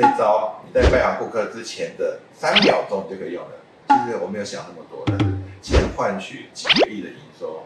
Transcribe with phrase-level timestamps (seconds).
[0.00, 3.50] 这招你在拜访顾客之前的三秒钟就可以用了。
[3.88, 5.26] 其实我没有想那么多，但是
[5.60, 7.64] 先换取几个亿的营收。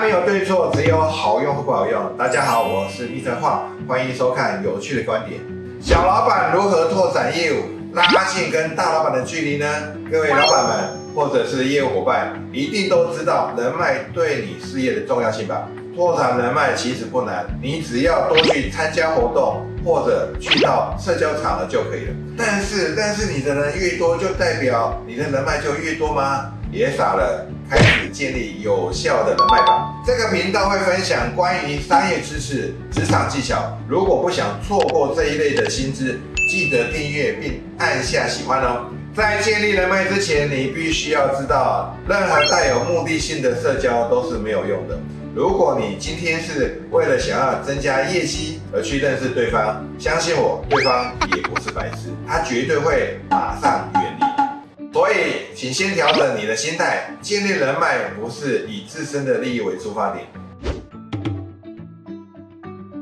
[0.00, 2.16] 没有对错，只有好用和不好用。
[2.16, 5.38] 大家好，我是密成化，欢迎收看有趣的观点。
[5.78, 9.66] 小老板如何拓展业务，拉近跟大老板的距离呢？
[10.10, 15.68] 各位老板们或者是业务伙伴，一定都知道人脉对你事业的重要性吧？
[15.94, 22.14] 拓展人脉其实不难，你只要多去参加活动或者去到社交场合就可以了。
[22.38, 26.52] 但是，但是你的人越多，就代表你的人脉就越多吗？
[26.72, 29.94] 别傻了，开始建立有效的人脉吧。
[30.04, 33.78] 这个频道会分享关于商业知识、职场技巧。
[33.86, 36.18] 如果不想错过这一类的新知，
[36.50, 38.86] 记得订阅并按下喜欢哦。
[39.14, 44.98] 在建立人脉之前，你必须要知道，任何带有目的性的社交都是没有用的。
[45.32, 54.29] 如果你今天是为了想要增加业绩而去认识对方，相信我，对方也不是白痴，他绝对会马上远离。
[55.10, 60.24] 所以，请先调整你的心态，建立人脉不是以自身的利益为出发点。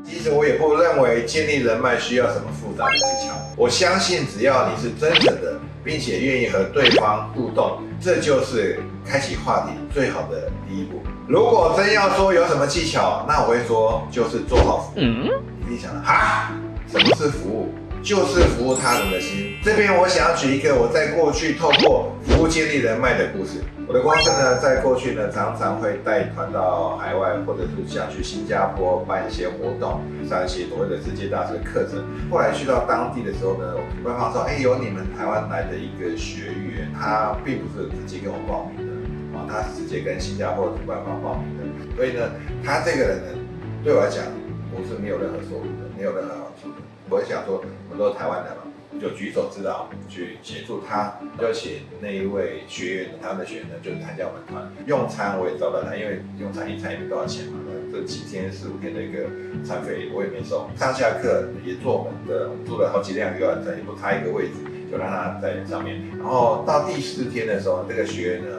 [0.03, 3.35] 其实我也不认为建立人脉需要什么复杂的技巧。
[3.55, 11.03] 我相信，只要你是真诚的，并且愿意和对方互动，这就是开启话题最好的第一步。
[11.27, 15.03] 如果真要说有什么技巧，那我会说就是做好服务。
[15.03, 16.53] 你一定想了哈，
[16.91, 17.69] 什么是服务？
[18.01, 19.57] 就是服务他人的心。
[19.63, 23.61] 这边我想要举一个我在过去透过服务建立人脉的故事。
[23.87, 32.05] 我的公司呢，在过去呢，常常会带团到海外，或者是想去新加坡办一些活动，上一些所谓的世界大师的课程。
[32.29, 33.73] 后来去到当地的时候呢，
[34.03, 38.93] 官方说，哎，有你们台湾来的一个学员，他并不是直接跟我报名的，
[39.33, 41.65] 啊，他是直接跟新加坡主办方报名的。
[41.97, 42.29] 所以呢，
[42.63, 43.39] 他这个人呢，
[43.83, 44.23] 对我来讲，
[44.71, 46.88] 我是没有任何收入的，没有任何好处的。
[47.09, 48.63] 我想说，我们都是台湾人嘛，
[48.99, 59.25] 就举手之劳去协助他，就请那一位学员，他的学员呢，就参加我们团用餐，我也招待他，因为用餐一餐也没多少钱嘛，那这几天四五天的一个
[59.65, 64.61] 餐费我也没收，上下课也坐我们的，我们租了好几辆游览车，也不差一个位置，
[64.91, 66.01] 就让他在上面。
[66.19, 68.55] 然后到第四天的时候，这个学员呢，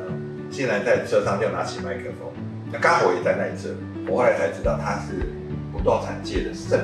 [0.50, 2.32] 竟然在车上就拿起麦克风，
[2.72, 3.70] 那刚好我也在那一侧，
[4.08, 5.26] 我后来才知道他是
[5.72, 6.78] 不动产界的圣。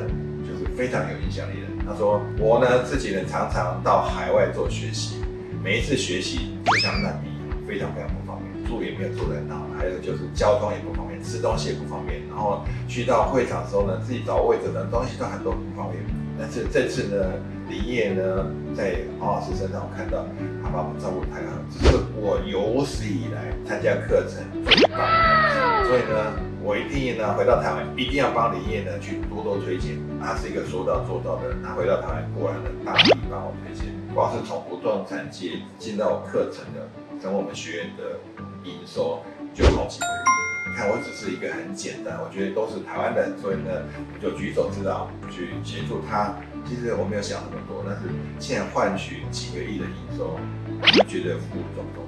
[0.76, 1.66] 非常有影响力的。
[1.86, 5.16] 他说：“我呢自己呢常常到海外做学习，
[5.64, 12.20] 每一次学习就像难民一样，非常非常不方便，住也没有住得很好，还有就是交通也不方便，吃东西也不方便。
[12.28, 16.02] 然后去到会场的时候呢，自己找位置呢，东西都很多不方便。
[16.38, 17.32] 但是这次呢，
[17.70, 18.44] 林业呢
[18.74, 20.26] 在黄老师身上，我看到
[20.62, 25.88] 他把我照顾太好，这是我有史以来参加课程最棒的。
[25.88, 26.36] 所以呢。”
[26.66, 30.02] 我一定呢回到台湾，一定要帮林业呢去多多推荐。
[30.18, 31.62] 他是一个说到做到的人。
[31.62, 33.94] 他回到台湾，果然呢大力帮我推荐。
[34.12, 36.90] 光是从不动产界进到课程的，
[37.22, 38.18] 成为我们学院的
[38.64, 39.22] 营收
[39.54, 40.26] 就好几个亿。
[40.66, 43.86] 你看，我只是一个很简单，我觉得都是台湾人，所以呢
[44.20, 46.34] 就举手之劳去协助他。
[46.66, 48.10] 其实我没有想那么多，但是
[48.40, 50.34] 现在换取几个亿的营收，
[50.82, 52.02] 你觉得负重不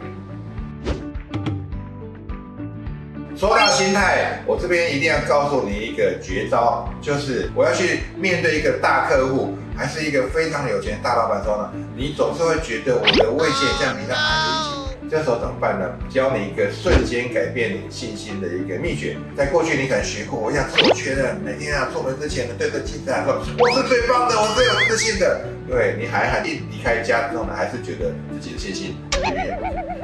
[3.38, 15.09] 说到心态，我这边一定要告诉你一个绝招，就是我要去面对一个大客户，还是一个非常有钱的大老板时候呢，你总是会觉得我的位阶像比他矮了一些。
[15.09, 15.87] 这时候怎么办呢？
[16.10, 19.16] 教你一个瞬间改变你信心的一个秘诀。
[19.37, 25.43] 在过去你可能学过，我要自我确认，每天啊出门之前呢，对着镜子说我是最棒的，我最有自信的。
[25.69, 28.97] 对你还还一离开家之后呢，还是觉得自己的信心。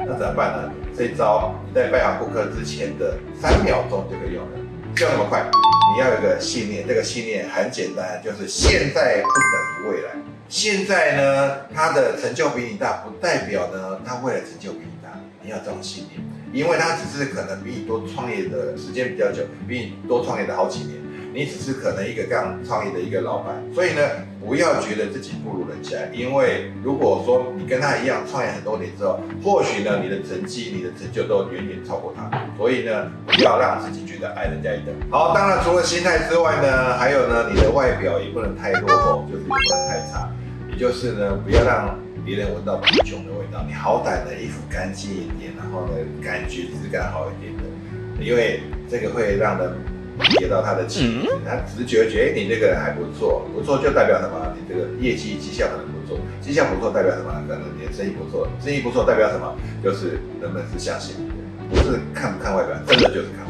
[0.07, 0.71] 那怎么办呢？
[0.95, 4.51] 这一招你在拜访顾客之前的三秒钟就可以用了，
[4.95, 5.49] 就那么快。
[5.93, 10.11] 你要有个信念，这个信念很简单，就是现在不等于未来。
[10.47, 15.09] 现在呢，他的成就比你大，不代表呢他未来成就比你大。
[15.41, 16.21] 你要这种信念，
[16.53, 21.04] 因为他只是可能比你多创业的时间比较久，比你多创业的好几年。
[21.35, 24.01] 你只是可能一个刚创业的一个老板，所以呢，
[24.39, 32.31] 不要觉得自己不如人家，因为如果说你跟他一样创业很多年之后，或许呢，你的成绩、你的成就都远远超过他。
[32.57, 34.95] 所以呢，不要让自己觉得矮人家一等。
[35.11, 40.31] 好，当然除了心态之外呢，还有呢，你的外表也不能太落后，就是也不能太差，
[40.71, 43.61] 也就是呢，不要让别人闻到贫穷的味道。
[43.67, 45.91] 你好歹呢衣服干净一点，然后呢
[46.23, 49.75] 感觉质感好一点的，因为这个会让人
[50.23, 54.53] 理解到他的气质，他直觉觉得你这个人还不错，不错就代表什么？
[54.55, 57.31] 你这个业绩绩效可能不错，绩效不错代表什么？
[57.47, 59.55] 可能你的生意不错，生意不错代表什么？
[59.83, 61.35] 就是人们是相信你的，
[61.69, 63.45] 不是看不看外表，真的就是看。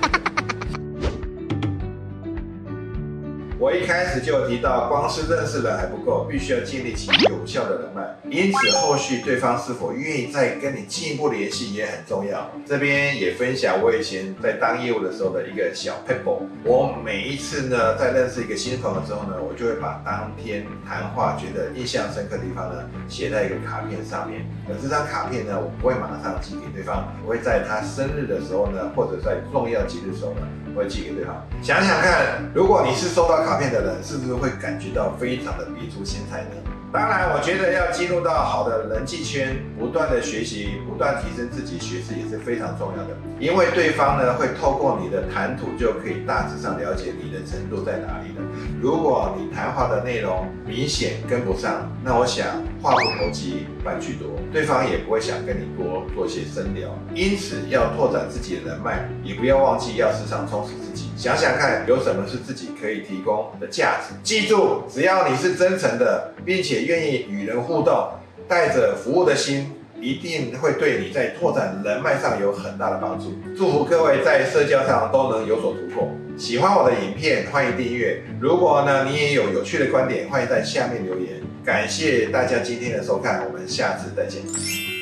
[3.58, 8.04] 我一开始就提到，光是认识人还不够，必须要建立起有效的人脉。
[8.30, 12.52] 因此，后续对方是否愿意再跟你进一步联系也很重要。
[12.66, 16.42] 这边也分享我以前在当业务的时候的一个小 pebble。
[16.66, 24.46] 我每一次呢，在认识一个新朋友之后呢，我就会把当天谈话觉得印象深刻的地方呢，写在一个卡片上面。
[24.68, 30.42] 而这张卡片呢，我不会马上寄给对方，我会在他生日的时候呢，或者在重要节日的时候呢。
[30.76, 31.36] 会寄给对方。
[31.62, 36.72] 想想看，如果你是收到卡片的人，是不是会感觉到非常的别出心裁呢？
[36.96, 43.10] 当然，我觉得要进入到好的人际圈，不断的学习，不断提升自己学识也是非常重要的。
[43.38, 48.42] 因为对方呢，会透过你的谈吐，就可以大致上了解你的程度在哪里了。
[48.82, 56.88] 如果你谈话的内容明显跟不上，那我想话不投机半句多，对方也不会想跟你多做些深聊。
[57.14, 61.05] 因此，要拓展自己的人脉，也不要忘记要时常充实自己。
[61.16, 64.14] 想想看，有什么是自己可以提供的价值？
[64.22, 68.10] 记住，只要你是真诚的，并且愿意与人互动，
[68.48, 73.34] 带着服务的心，一定会对你在拓展人脉上有很大的帮助。
[73.58, 76.12] 祝福各位在社交上都能有所突破。
[76.38, 78.22] 喜欢我的影片，欢迎订阅。
[78.42, 81.42] 如果呢，你也有有趣的观点，欢迎在下面留言。
[81.64, 84.95] 感谢大家今天的收看，我们下次再见。